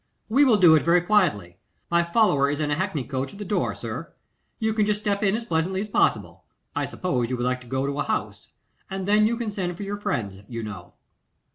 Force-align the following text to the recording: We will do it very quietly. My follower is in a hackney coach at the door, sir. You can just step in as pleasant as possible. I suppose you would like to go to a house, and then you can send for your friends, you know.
We 0.29 0.43
will 0.43 0.57
do 0.57 0.73
it 0.73 0.81
very 0.81 1.01
quietly. 1.01 1.59
My 1.91 2.03
follower 2.03 2.49
is 2.49 2.59
in 2.59 2.71
a 2.71 2.75
hackney 2.75 3.03
coach 3.03 3.33
at 3.33 3.37
the 3.37 3.45
door, 3.45 3.75
sir. 3.75 4.11
You 4.57 4.73
can 4.73 4.87
just 4.87 5.01
step 5.01 5.21
in 5.21 5.35
as 5.35 5.45
pleasant 5.45 5.77
as 5.77 5.89
possible. 5.89 6.43
I 6.75 6.85
suppose 6.85 7.29
you 7.29 7.37
would 7.37 7.45
like 7.45 7.61
to 7.61 7.67
go 7.67 7.85
to 7.85 7.99
a 7.99 8.03
house, 8.05 8.47
and 8.89 9.07
then 9.07 9.27
you 9.27 9.37
can 9.37 9.51
send 9.51 9.77
for 9.77 9.83
your 9.83 9.97
friends, 9.97 10.39
you 10.47 10.63
know. 10.63 10.95